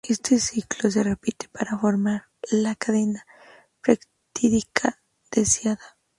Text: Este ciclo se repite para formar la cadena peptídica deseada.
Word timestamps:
Este 0.09 0.39
ciclo 0.39 0.89
se 0.89 1.03
repite 1.03 1.47
para 1.49 1.77
formar 1.77 2.25
la 2.49 2.73
cadena 2.73 3.23
peptídica 3.83 4.99
deseada. 5.29 5.99